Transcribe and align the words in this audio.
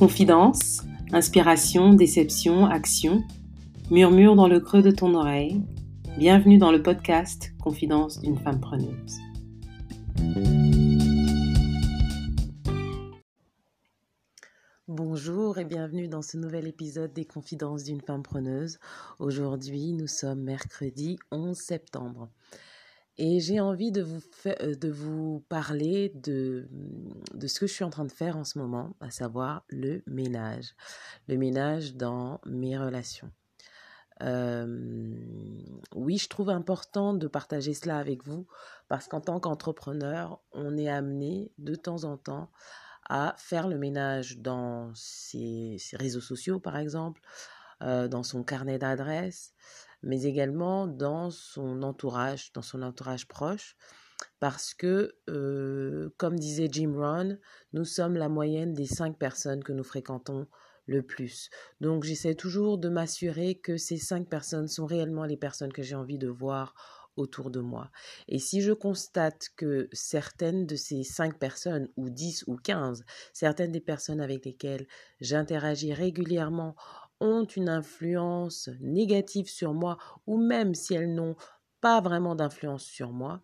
Confidence, 0.00 0.80
inspiration, 1.12 1.92
déception, 1.92 2.64
action, 2.64 3.22
murmure 3.90 4.34
dans 4.34 4.48
le 4.48 4.58
creux 4.58 4.80
de 4.80 4.90
ton 4.90 5.12
oreille. 5.12 5.60
Bienvenue 6.16 6.56
dans 6.56 6.72
le 6.72 6.82
podcast 6.82 7.52
Confidence 7.62 8.18
d'une 8.18 8.38
femme 8.38 8.60
preneuse. 8.60 9.18
Bonjour 14.88 15.58
et 15.58 15.66
bienvenue 15.66 16.08
dans 16.08 16.22
ce 16.22 16.38
nouvel 16.38 16.66
épisode 16.66 17.12
des 17.12 17.26
Confidences 17.26 17.84
d'une 17.84 18.00
femme 18.00 18.22
preneuse. 18.22 18.78
Aujourd'hui, 19.18 19.92
nous 19.92 20.06
sommes 20.06 20.40
mercredi 20.40 21.18
11 21.30 21.54
septembre. 21.54 22.30
Et 23.22 23.38
j'ai 23.38 23.60
envie 23.60 23.92
de 23.92 24.00
vous, 24.00 24.22
euh, 24.46 24.74
de 24.74 24.88
vous 24.88 25.44
parler 25.50 26.10
de, 26.14 26.66
de 27.34 27.46
ce 27.46 27.60
que 27.60 27.66
je 27.66 27.72
suis 27.74 27.84
en 27.84 27.90
train 27.90 28.06
de 28.06 28.12
faire 28.12 28.38
en 28.38 28.44
ce 28.44 28.58
moment, 28.58 28.96
à 28.98 29.10
savoir 29.10 29.62
le 29.68 30.02
ménage. 30.06 30.74
Le 31.28 31.36
ménage 31.36 31.96
dans 31.96 32.40
mes 32.46 32.78
relations. 32.78 33.30
oui, 34.22 36.16
je 36.16 36.28
trouve 36.30 36.48
important 36.48 37.12
de 37.12 37.26
partager 37.26 37.74
cela 37.74 37.98
avec 37.98 38.24
vous 38.24 38.46
parce 38.88 39.06
qu'en 39.06 39.20
tant 39.20 39.38
qu'entrepreneur, 39.38 40.40
on 40.52 40.78
est 40.78 40.88
amené 40.88 41.52
de 41.58 41.74
temps 41.74 42.04
en 42.04 42.16
temps 42.16 42.50
à 43.10 43.34
faire 43.36 43.68
le 43.68 43.76
ménage 43.76 44.38
dans 44.38 44.92
ses, 44.94 45.76
réseaux 45.92 46.22
sociaux, 46.22 46.58
par 46.58 46.78
exemple, 46.78 47.20
euh, 47.82 48.08
dans 48.08 48.22
son 48.22 48.44
carnet 48.44 48.78
d'adresses, 48.78 49.52
mais 50.02 50.22
également 50.22 50.86
dans 50.86 51.30
son 51.30 51.82
entourage, 51.82 52.52
dans 52.52 52.62
son 52.62 52.82
entourage 52.82 53.26
proche, 53.28 53.76
parce 54.38 54.74
que, 54.74 55.14
comme 56.16 56.38
disait 56.38 56.68
Jim 56.70 56.94
Rohn, 56.96 57.38
nous 57.72 57.84
sommes 57.84 58.16
la 58.16 58.28
moyenne 58.28 58.74
des 58.74 58.86
cinq 58.86 59.18
personnes 59.18 59.64
que 59.64 59.72
nous 59.72 59.84
fréquentons 59.84 60.46
le 60.86 61.02
plus. 61.02 61.50
Donc 61.80 62.04
j'essaie 62.04 62.34
toujours 62.34 62.76
de 62.78 62.88
m'assurer 62.88 63.54
que 63.54 63.76
ces 63.76 63.96
cinq 63.96 64.28
personnes 64.28 64.68
sont 64.68 64.86
réellement 64.86 65.24
les 65.24 65.36
personnes 65.36 65.72
que 65.72 65.82
j'ai 65.82 65.94
envie 65.94 66.18
de 66.18 66.28
voir 66.28 66.74
autour 67.16 67.50
de 67.50 67.60
moi. 67.60 67.90
Et 68.28 68.38
si 68.38 68.60
je 68.60 68.72
constate 68.72 69.48
que 69.56 69.88
certaines 69.92 70.66
de 70.66 70.76
ces 70.76 71.02
cinq 71.02 71.38
personnes, 71.38 71.88
ou 71.96 72.08
dix 72.08 72.44
ou 72.46 72.56
quinze, 72.56 73.04
certaines 73.32 73.72
des 73.72 73.80
personnes 73.80 74.20
avec 74.20 74.44
lesquelles 74.44 74.86
j'interagis 75.20 75.92
régulièrement 75.92 76.76
ont 77.20 77.44
une 77.44 77.68
influence 77.68 78.68
négative 78.80 79.48
sur 79.48 79.74
moi, 79.74 79.98
ou 80.26 80.38
même 80.38 80.74
si 80.74 80.94
elles 80.94 81.14
n'ont 81.14 81.36
pas 81.80 82.00
vraiment 82.00 82.34
d'influence 82.34 82.84
sur 82.84 83.12
moi, 83.12 83.42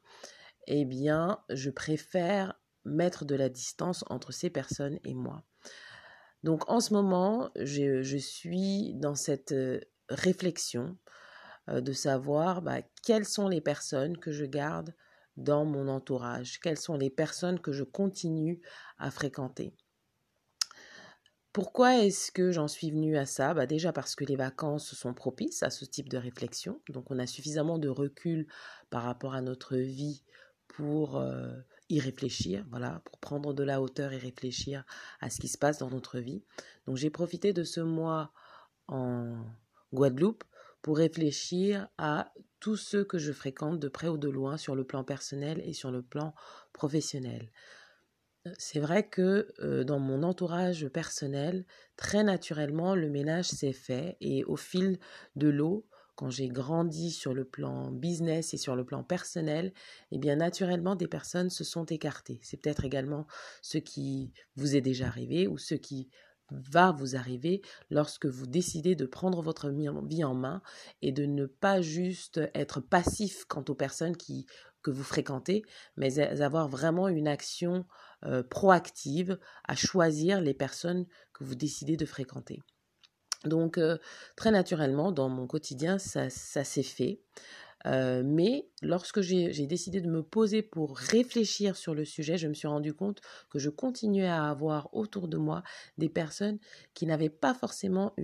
eh 0.67 0.85
bien, 0.85 1.39
je 1.51 1.71
préfère 1.71 2.59
mettre 2.85 3.25
de 3.25 3.35
la 3.35 3.49
distance 3.49 4.05
entre 4.09 4.33
ces 4.33 4.51
personnes 4.51 4.99
et 5.05 5.15
moi. 5.15 5.43
Donc 6.43 6.69
en 6.71 6.81
ce 6.81 6.95
moment, 6.95 7.51
je, 7.57 8.17
suis 8.19 8.95
dans 8.95 9.15
cette 9.15 9.53
euh, 9.53 9.81
réflexion 10.09 10.97
euh, 11.69 11.81
de 11.81 11.93
savoir 11.93 12.63
bah, 12.63 12.83
quelles 13.03 13.25
sont 13.25 13.49
les 13.49 13.61
personnes 13.61 14.17
que 14.17 14.31
je 14.31 14.45
garde 14.45 14.95
dans 15.37 15.65
mon 15.65 15.89
entourage, 15.89 16.61
quelles 16.61 16.79
sont 16.79 16.97
les 16.97 17.11
personnes 17.11 17.61
que 17.61 17.73
je 17.73 17.85
continue 17.85 18.61
à 18.99 19.11
fréquenter. 19.11 19.75
Pourquoi 21.57 21.97
est-ce 21.97 22.33
que 22.33 22.53
j'en 22.53 22.69
suis 22.69 22.91
venue 22.91 23.17
à 23.17 23.25
ça? 23.25 23.55
Bah 23.55 23.65
Déjà 23.65 23.91
parce 23.91 24.15
que 24.15 24.27
les 24.27 24.37
vacances 24.37 24.95
sont 24.95 25.15
propices 25.15 25.63
à 25.63 25.71
ce 25.71 25.87
type 25.87 26.11
de 26.11 26.19
réflexion. 26.19 26.83
Donc 26.91 27.11
on 27.11 27.19
a 27.19 27.27
suffisamment 27.27 27.79
de 27.79 27.89
recul 27.89 28.47
par 28.91 29.05
rapport 29.05 29.33
à 29.33 29.41
notre 29.41 29.79
vie 29.79 30.23
pour 30.69 31.17
euh, 31.17 31.55
y 31.89 31.99
réfléchir, 31.99 32.67
voilà, 32.69 33.01
pour 33.07 33.19
prendre 33.21 33.55
de 33.55 33.63
la 33.63 33.81
hauteur 33.81 34.13
et 34.13 34.19
réfléchir 34.19 34.85
à 35.23 35.31
ce 35.31 35.41
qui 35.41 35.49
se 35.49 35.57
passe 35.57 35.79
dans 35.79 35.89
notre 35.89 36.19
vie. 36.19 36.45
Donc 36.87 36.99
j'ai 36.99 37.09
profité 37.09 37.55
de 37.55 37.65
ce 37.65 37.81
mois 37.81 38.33
en 38.87 39.43
Guadeloupe 39.95 40.45
pour 40.83 40.99
réfléchir 40.99 41.89
à 41.97 42.35
tous 42.61 42.77
ceux 42.77 43.03
que 43.03 43.17
je 43.17 43.33
fréquente 43.33 43.81
de 43.81 43.89
près 43.89 44.09
ou 44.09 44.19
de 44.19 44.29
loin 44.29 44.59
sur 44.59 44.77
le 44.77 44.85
plan 44.85 45.05
personnel 45.05 45.63
et 45.65 45.73
sur 45.73 45.91
le 45.91 46.03
plan 46.03 46.35
professionnel 46.75 47.51
c'est 48.59 48.81
vrai 48.81 49.09
que 49.09 49.83
dans 49.83 49.99
mon 49.99 50.23
entourage 50.23 50.89
personnel, 50.89 51.65
très 51.97 52.23
naturellement, 52.25 52.95
le 52.95 53.09
ménage 53.09 53.47
s'est 53.47 53.73
fait 53.73 54.17
et 54.21 54.45
au 54.45 54.57
fil 54.57 54.99
de 55.37 55.49
l'eau, 55.49 55.87
quand 56.17 56.31
j'ai 56.31 56.49
grandi 56.49 57.11
sur 57.11 57.35
le 57.35 57.45
plan 57.45 57.91
business 57.91 58.55
et 58.55 58.57
sur 58.57 58.75
le 58.75 58.85
plan 58.85 59.05
personnel, 59.05 59.73
eh 60.11 60.19
bien 60.19 60.37
naturellement 60.37 60.97
des 60.97 61.07
personnes 61.07 61.51
se 61.51 61.63
sont 61.63 61.85
écartées. 61.85 62.41
C'est 62.43 62.57
peut-être 62.57 62.85
également 62.85 63.27
ce 63.61 63.79
qui 63.79 64.33
vous 64.57 64.77
est 64.77 64.81
déjà 64.81 65.07
arrivé 65.07 65.47
ou 65.47 65.59
ce 65.59 65.75
qui 65.75 66.09
va 66.51 66.93
vous 66.93 67.17
arriver 67.17 67.61
lorsque 67.91 68.27
vous 68.27 68.47
décidez 68.47 68.95
de 68.95 69.05
prendre 69.05 69.43
votre 69.43 69.69
vie 69.69 70.25
en 70.25 70.35
main 70.35 70.63
et 71.03 71.13
de 71.13 71.27
ne 71.27 71.45
pas 71.45 71.83
juste 71.83 72.41
être 72.55 72.81
passif 72.81 73.45
quant 73.45 73.65
aux 73.69 73.75
personnes 73.75 74.17
qui 74.17 74.47
vous 74.91 75.05
fréquentez, 75.05 75.63
mais 75.97 76.19
avoir 76.41 76.69
vraiment 76.69 77.09
une 77.09 77.29
action 77.29 77.87
proactive 78.51 79.39
à 79.65 79.77
choisir 79.77 80.41
les 80.41 80.55
personnes 80.55 81.07
que 81.33 81.45
vous 81.45 81.55
décidez 81.55 81.97
de 81.97 82.07
fréquenter. 82.07 82.63
Donc, 83.45 83.79
très 84.37 84.51
naturellement, 84.51 85.13
dans 85.13 85.29
mon 85.29 85.47
quotidien, 85.47 85.99
ça, 85.99 86.31
s'est 86.31 86.83
fait. 86.83 87.21
Mais 87.85 88.69
lorsque 88.83 89.21
j'ai 89.21 89.67
décidé 89.67 90.01
de 90.01 90.11
me 90.11 90.23
poser 90.23 90.63
pour 90.63 90.97
réfléchir 90.97 91.77
sur 91.77 91.95
le 91.95 92.05
sujet, 92.05 92.37
je 92.37 92.49
me 92.49 92.55
suis 92.55 92.69
rendu 92.69 92.95
compte 92.95 93.21
que 93.51 93.59
je 93.59 93.71
continuais 93.71 94.27
à 94.27 94.49
avoir 94.49 94.93
autour 94.93 95.29
de 95.29 95.37
moi 95.37 95.63
des 95.99 96.09
personnes 96.09 96.59
qui 96.95 97.07
n'avaient 97.07 97.29
pas 97.29 97.55
forcément 97.55 98.15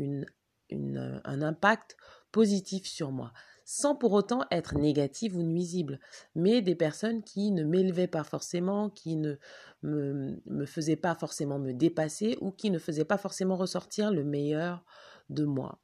un 0.72 1.42
impact 1.42 1.96
positif 2.32 2.86
sur 2.86 3.12
moi 3.12 3.32
sans 3.64 3.94
pour 3.94 4.12
autant 4.12 4.44
être 4.50 4.74
négative 4.76 5.36
ou 5.36 5.42
nuisible, 5.42 6.00
mais 6.34 6.62
des 6.62 6.74
personnes 6.74 7.22
qui 7.22 7.50
ne 7.50 7.64
m'élevaient 7.64 8.06
pas 8.06 8.24
forcément, 8.24 8.90
qui 8.90 9.16
ne 9.16 9.36
me, 9.82 10.40
me 10.46 10.66
faisaient 10.66 10.96
pas 10.96 11.14
forcément 11.14 11.58
me 11.58 11.72
dépasser 11.72 12.36
ou 12.40 12.50
qui 12.50 12.70
ne 12.70 12.78
faisaient 12.78 13.04
pas 13.04 13.18
forcément 13.18 13.56
ressortir 13.56 14.10
le 14.10 14.24
meilleur 14.24 14.84
de 15.30 15.44
moi. 15.44 15.80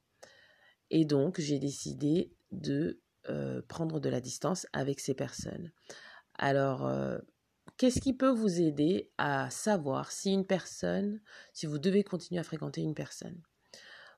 Et 0.91 1.05
donc, 1.05 1.39
j'ai 1.39 1.59
décidé 1.59 2.33
de 2.51 2.99
euh, 3.29 3.61
prendre 3.67 3.99
de 3.99 4.09
la 4.09 4.21
distance 4.21 4.65
avec 4.73 4.99
ces 4.99 5.13
personnes. 5.13 5.71
Alors, 6.35 6.87
euh, 6.87 7.19
qu'est-ce 7.77 8.01
qui 8.01 8.13
peut 8.13 8.31
vous 8.31 8.61
aider 8.61 9.11
à 9.17 9.49
savoir 9.49 10.11
si 10.11 10.31
une 10.33 10.45
personne, 10.45 11.21
si 11.53 11.65
vous 11.65 11.79
devez 11.79 12.03
continuer 12.03 12.39
à 12.39 12.43
fréquenter 12.43 12.81
une 12.81 12.95
personne? 12.95 13.41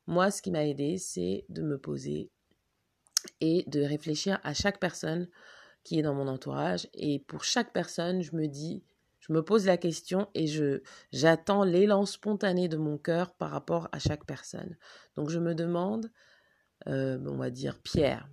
Moi, 0.08 0.32
ce 0.32 0.42
qui 0.42 0.52
m'a 0.52 0.66
aidé, 0.66 0.98
c'est 0.98 1.46
de 1.50 1.62
me 1.62 1.78
poser 1.78 2.32
et 3.40 3.64
de 3.68 3.82
réfléchir 3.82 4.40
à 4.44 4.54
chaque 4.54 4.80
personne 4.80 5.28
qui 5.84 6.00
est 6.00 6.04
dans 6.04 6.14
mon 6.14 6.28
entourage. 6.28 6.88
Et 6.94 7.20
pour 7.20 7.44
chaque 7.44 7.74
personne, 7.74 8.22
je 8.22 8.36
me 8.36 8.48
dis, 8.48 8.84
je 9.20 9.34
me 9.34 9.44
pose 9.44 9.66
la 9.66 9.78
question 9.78 10.30
et 10.34 10.48
je 10.48 10.82
j'attends 11.12 11.64
l'élan 11.64 12.06
spontané 12.06 12.68
de 12.68 12.78
mon 12.78 12.98
cœur 12.98 13.34
par 13.34 13.52
rapport 13.52 13.88
à 13.92 14.00
chaque 14.00 14.26
personne. 14.26 14.78
Donc 15.16 15.30
je 15.30 15.40
me 15.40 15.56
demande, 15.56 16.12
euh, 16.88 17.20
on 17.28 17.38
va 17.38 17.50
dire 17.50 17.80
Pierre, 17.82 18.28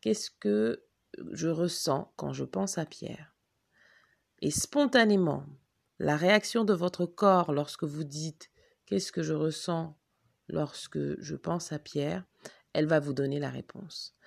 qu'est-ce 0.00 0.30
que 0.30 0.84
je 1.32 1.48
ressens 1.48 2.12
quand 2.16 2.32
je 2.32 2.44
pense 2.44 2.78
à 2.78 2.84
Pierre? 2.84 3.34
Et 4.40 4.50
spontanément, 4.50 5.46
la 5.98 6.16
réaction 6.16 6.64
de 6.64 6.74
votre 6.74 7.06
corps 7.06 7.52
lorsque 7.52 7.84
vous 7.84 8.04
dites 8.04 8.50
qu'est-ce 8.86 9.10
que 9.10 9.22
je 9.22 9.34
ressens 9.34 9.98
lorsque 10.48 11.20
je 11.20 11.34
pense 11.34 11.72
à 11.72 11.78
Pierre, 11.78 12.24
elle 12.72 12.86
va 12.86 13.00
vous 13.00 13.12
donner 13.12 13.40
la 13.40 13.50
réponse. 13.50 14.17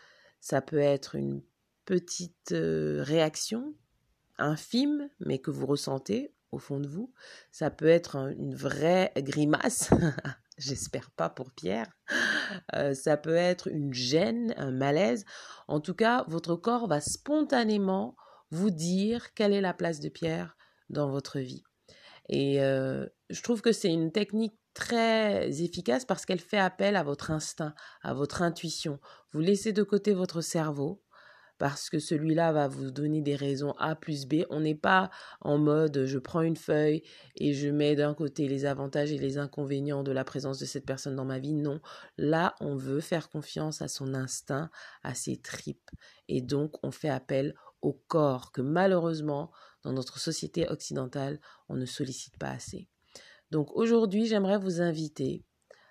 Ça 0.41 0.61
peut 0.61 0.79
être 0.79 1.15
une 1.15 1.41
petite 1.85 2.53
réaction 2.53 3.73
infime, 4.37 5.09
mais 5.19 5.39
que 5.39 5.51
vous 5.51 5.65
ressentez 5.65 6.33
au 6.51 6.57
fond 6.57 6.79
de 6.79 6.87
vous. 6.87 7.13
Ça 7.51 7.69
peut 7.69 7.87
être 7.87 8.17
une 8.37 8.55
vraie 8.55 9.13
grimace, 9.17 9.89
j'espère 10.57 11.11
pas 11.11 11.29
pour 11.29 11.51
Pierre. 11.51 11.87
ça 12.93 13.17
peut 13.17 13.35
être 13.35 13.67
une 13.67 13.93
gêne, 13.93 14.53
un 14.57 14.71
malaise. 14.71 15.25
En 15.67 15.79
tout 15.79 15.93
cas, 15.93 16.25
votre 16.27 16.55
corps 16.55 16.87
va 16.87 16.99
spontanément 16.99 18.17
vous 18.49 18.69
dire 18.69 19.33
quelle 19.33 19.53
est 19.53 19.61
la 19.61 19.73
place 19.73 19.99
de 19.99 20.09
Pierre 20.09 20.57
dans 20.89 21.09
votre 21.09 21.39
vie. 21.39 21.63
Et 22.29 22.59
je 23.31 23.41
trouve 23.41 23.61
que 23.61 23.71
c'est 23.71 23.91
une 23.91 24.11
technique 24.11 24.53
très 24.73 25.61
efficace 25.61 26.05
parce 26.05 26.25
qu'elle 26.25 26.39
fait 26.39 26.57
appel 26.57 26.95
à 26.95 27.03
votre 27.03 27.31
instinct, 27.31 27.73
à 28.03 28.13
votre 28.13 28.41
intuition. 28.41 28.99
Vous 29.31 29.39
laissez 29.39 29.73
de 29.73 29.83
côté 29.83 30.13
votre 30.13 30.41
cerveau 30.41 31.01
parce 31.57 31.91
que 31.91 31.99
celui-là 31.99 32.51
va 32.51 32.67
vous 32.67 32.89
donner 32.89 33.21
des 33.21 33.35
raisons 33.35 33.73
A 33.77 33.95
plus 33.95 34.25
B. 34.25 34.45
On 34.49 34.61
n'est 34.61 34.73
pas 34.73 35.11
en 35.41 35.59
mode 35.59 36.05
je 36.05 36.17
prends 36.17 36.41
une 36.41 36.55
feuille 36.55 37.03
et 37.35 37.53
je 37.53 37.69
mets 37.69 37.95
d'un 37.95 38.15
côté 38.15 38.47
les 38.47 38.65
avantages 38.65 39.11
et 39.11 39.17
les 39.17 39.37
inconvénients 39.37 40.03
de 40.03 40.11
la 40.11 40.23
présence 40.23 40.57
de 40.57 40.65
cette 40.65 40.85
personne 40.85 41.15
dans 41.15 41.25
ma 41.25 41.39
vie. 41.39 41.53
Non, 41.53 41.79
là 42.17 42.55
on 42.61 42.75
veut 42.75 43.01
faire 43.01 43.29
confiance 43.29 43.81
à 43.81 43.87
son 43.87 44.13
instinct, 44.13 44.71
à 45.03 45.13
ses 45.13 45.37
tripes. 45.37 45.91
Et 46.27 46.41
donc 46.41 46.83
on 46.83 46.91
fait 46.91 47.09
appel 47.09 47.53
au 47.81 47.93
corps 47.93 48.51
que 48.51 48.61
malheureusement 48.61 49.51
dans 49.83 49.93
notre 49.93 50.17
société 50.17 50.67
occidentale 50.67 51.39
on 51.69 51.75
ne 51.75 51.85
sollicite 51.85 52.37
pas 52.37 52.49
assez. 52.49 52.90
Donc 53.51 53.69
aujourd'hui, 53.75 54.25
j'aimerais 54.25 54.57
vous 54.57 54.81
inviter 54.81 55.45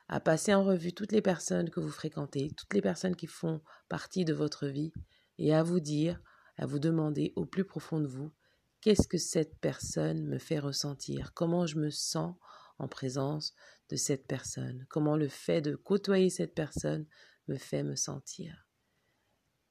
à 0.09 0.19
passer 0.19 0.55
en 0.55 0.65
revue 0.65 0.93
toutes 0.93 1.13
les 1.13 1.23
personnes 1.23 1.71
que 1.71 1.79
vous 1.79 1.91
fréquentez, 1.91 2.51
toutes 2.57 2.75
les 2.75 2.81
personnes 2.81 3.15
qui 3.15 3.27
font 3.27 3.61
partie 3.89 4.25
de 4.25 4.33
votre 4.33 4.67
vie, 4.67 4.93
et 5.39 5.55
à 5.55 5.63
vous 5.63 5.79
dire, 5.79 6.21
à 6.57 6.67
vous 6.67 6.79
demander 6.79 7.33
au 7.37 7.47
plus 7.47 7.65
profond 7.65 8.01
de 8.01 8.07
vous, 8.07 8.33
qu'est-ce 8.81 9.07
que 9.07 9.19
cette 9.19 9.59
personne 9.61 10.27
me 10.27 10.39
fait 10.39 10.59
ressentir, 10.59 11.33
comment 11.35 11.67
je 11.67 11.79
me 11.79 11.91
sens 11.91 12.35
en 12.79 12.89
présence 12.89 13.55
de 13.89 13.97
cette 13.97 14.27
personne, 14.27 14.87
comment 14.89 15.17
le 15.17 15.29
fait 15.29 15.61
de 15.61 15.77
côtoyer 15.77 16.31
cette 16.31 16.55
personne 16.55 17.07
me 17.47 17.57
fait 17.57 17.83
me 17.83 17.95
sentir? 17.95 18.67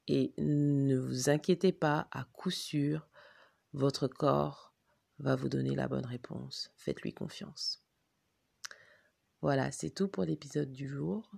Et 0.08 0.34
ne 0.38 0.98
vous 0.98 1.30
inquiétez 1.30 1.72
pas, 1.72 2.08
à 2.12 2.24
coup 2.24 2.52
sûr, 2.52 3.08
votre 3.74 4.08
corps 4.08 4.69
va 5.20 5.36
vous 5.36 5.50
donner 5.50 5.76
la 5.76 5.88
bonne 5.88 6.06
réponse. 6.06 6.72
Faites-lui 6.76 7.14
confiance. 7.14 7.84
Voilà, 9.42 9.72
c'est 9.72 9.90
tout 9.90 10.08
pour 10.08 10.24
l'épisode 10.24 10.72
du 10.72 10.88
jour. 10.88 11.32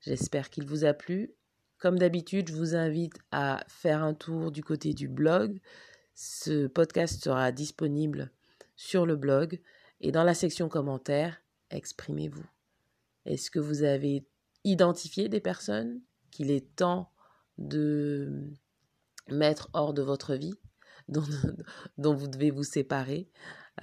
J'espère 0.00 0.50
qu'il 0.50 0.66
vous 0.66 0.84
a 0.84 0.92
plu. 0.92 1.32
Comme 1.78 1.98
d'habitude, 1.98 2.48
je 2.48 2.54
vous 2.54 2.74
invite 2.74 3.18
à 3.30 3.64
faire 3.68 4.02
un 4.02 4.14
tour 4.14 4.50
du 4.50 4.62
côté 4.62 4.92
du 4.92 5.08
blog. 5.08 5.60
Ce 6.14 6.66
podcast 6.66 7.22
sera 7.22 7.52
disponible 7.52 8.30
sur 8.76 9.06
le 9.06 9.16
blog 9.16 9.60
et 10.00 10.12
dans 10.12 10.24
la 10.24 10.34
section 10.34 10.68
commentaires, 10.68 11.42
exprimez-vous. 11.70 12.46
Est-ce 13.26 13.50
que 13.50 13.58
vous 13.58 13.82
avez 13.82 14.26
identifié 14.64 15.28
des 15.28 15.40
personnes 15.40 16.00
qu'il 16.30 16.50
est 16.50 16.74
temps 16.76 17.10
de 17.58 18.52
mettre 19.28 19.68
hors 19.72 19.94
de 19.94 20.02
votre 20.02 20.34
vie, 20.34 20.54
dont, 21.98 22.14
vous 22.14 22.28
devez 22.28 22.50
vous 22.50 22.64
séparer 22.64 23.28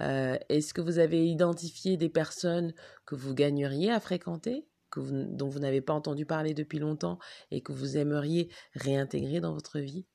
euh, 0.00 0.36
Est-ce 0.48 0.74
que 0.74 0.80
vous 0.80 0.98
avez 0.98 1.26
identifié 1.26 1.96
des 1.96 2.08
personnes 2.08 2.74
que 3.06 3.14
vous 3.14 3.34
gagneriez 3.34 3.90
à 3.90 4.00
fréquenter 4.00 4.66
que 4.90 5.00
dont 5.00 5.48
vous 5.48 5.58
n'avez 5.58 5.82
pas 5.82 5.92
entendu 5.92 6.24
parler 6.24 6.54
depuis 6.54 6.78
longtemps 6.78 7.18
et 7.50 7.60
que 7.60 7.72
vous 7.72 7.98
aimeriez 7.98 8.50
réintégrer 8.74 9.40
dans 9.40 9.52
votre 9.52 9.80
vie, 9.80 10.06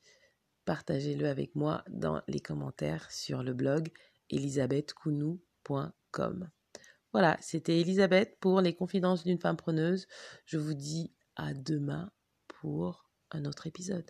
partagez-le 0.66 1.28
avec 1.28 1.54
moi 1.56 1.84
dans 1.90 2.24
les 2.28 2.40
commentaires 2.40 3.12
sur 3.12 3.44
le 3.44 3.54
blog 3.54 3.92
elisabethkounou.com. 4.32 6.50
Voilà, 7.12 7.38
c'était 7.42 7.80
Elisabeth 7.80 8.40
pour 8.40 8.62
les 8.62 8.74
confidences 8.74 9.24
d'une 9.24 9.40
femme 9.40 9.58
preneuse. 9.58 10.08
Je 10.46 10.58
vous 10.58 10.74
dis 10.74 11.14
à 11.36 11.54
demain 11.54 12.12
pour 12.48 13.08
un 13.30 13.46
autre 13.46 13.68
épisode. 13.68 14.10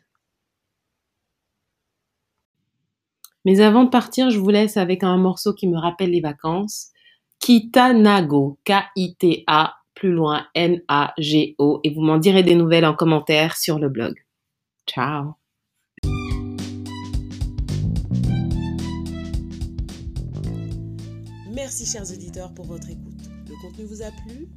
Mais 3.45 3.60
avant 3.60 3.84
de 3.84 3.90
partir, 3.90 4.30
je 4.30 4.40
vous 4.40 4.50
laisse 4.50 4.78
avec 4.78 5.04
un 5.04 5.18
morceau 5.18 5.54
qui 5.54 5.68
me 5.68 5.78
rappelle 5.78 6.12
les 6.12 6.22
vacances. 6.22 6.92
Kitanago, 7.40 8.57
K-I-T-A, 8.63 9.74
plus 9.95 10.13
loin 10.13 10.45
N-A-G-O, 10.56 11.81
et 11.84 11.90
vous 11.90 12.01
m'en 12.01 12.18
direz 12.18 12.44
des 12.44 12.56
nouvelles 12.56 12.86
en 12.86 12.94
commentaire 12.94 13.57
sur 13.57 13.80
le 13.80 13.90
blog. 13.90 14.16
Ciao 14.88 15.34
Merci 21.54 21.86
chers 21.86 22.10
auditeurs 22.12 22.54
pour 22.54 22.66
votre 22.66 22.90
écoute. 22.90 23.30
Le 23.50 23.56
contenu 23.62 23.86
vous 23.86 24.01
a 24.01 24.12
plu? 24.25 24.48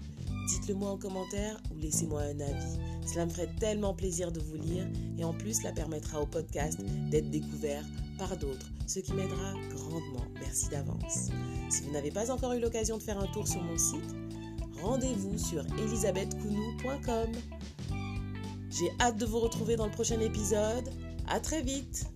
Dites-le 0.49 0.75
moi 0.75 0.91
en 0.91 0.97
commentaire 0.97 1.57
ou 1.73 1.79
laissez-moi 1.79 2.23
un 2.23 2.41
avis. 2.41 2.79
Cela 3.05 3.27
me 3.27 3.31
ferait 3.31 3.51
tellement 3.59 3.95
plaisir 3.95 4.31
de 4.31 4.39
vous 4.39 4.57
lire 4.57 4.87
et 5.19 5.25
en 5.25 5.33
plus 5.33 5.61
cela 5.61 5.73
permettra 5.73 6.21
au 6.21 6.27
podcast 6.27 6.81
d'être 7.11 7.31
découvert 7.31 7.83
par 8.19 8.37
d'autres, 8.37 8.67
ce 8.87 9.01
qui 9.01 9.13
m'aidera 9.13 9.55
grandement. 9.71 10.25
Merci 10.41 10.69
d'avance. 10.69 11.31
Si 11.71 11.83
vous 11.83 11.93
n'avez 11.93 12.11
pas 12.11 12.31
encore 12.31 12.53
eu 12.53 12.61
l'occasion 12.61 12.99
de 12.99 13.03
faire 13.03 13.19
un 13.19 13.27
tour 13.27 13.47
sur 13.47 13.63
mon 13.63 13.77
site, 13.77 14.15
rendez-vous 14.83 15.39
sur 15.39 15.65
elisabethkounou.com. 15.79 17.33
J'ai 18.71 18.91
hâte 19.01 19.17
de 19.17 19.27
vous 19.27 19.41
retrouver 19.41 19.77
dans 19.77 19.87
le 19.87 19.93
prochain 19.93 20.21
épisode. 20.21 20.91
À 21.29 21.41
très 21.41 21.63
vite 21.63 22.07